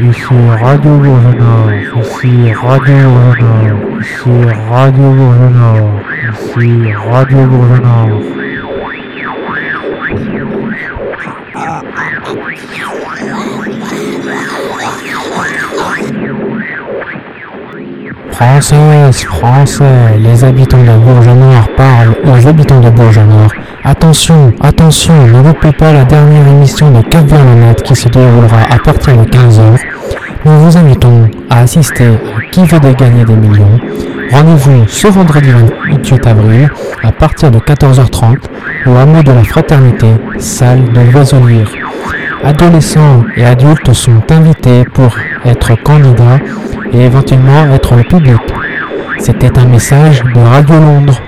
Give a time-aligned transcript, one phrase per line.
[0.00, 6.00] Isso é Rádio Jornal, isso é Rádio Jornal, isso é Rádio Jornal,
[6.32, 8.08] isso é Rádio Jornal.
[11.54, 12.62] Ah, ah, ah.
[18.30, 19.84] Français,
[20.18, 23.50] les habitants de Bourgenard parlent aux habitants de Bourgenard.
[23.84, 28.78] Attention, attention, ne loupez pas la dernière émission de Cap vers qui se déroulera à
[28.78, 29.78] partir de 15h.
[30.44, 33.78] Nous vous invitons à assister à Qui veut gagner des millions?
[34.32, 35.50] Rendez-vous ce vendredi
[35.90, 36.70] 28 avril
[37.02, 38.36] à partir de 14h30
[38.86, 40.08] au hameau de la Fraternité,
[40.38, 41.64] salle de l'Oiselier.
[42.44, 46.38] Adolescents et adultes sont invités pour être candidats
[46.92, 48.40] et éventuellement être le public.
[49.18, 51.20] C'était un message de Radio Londres.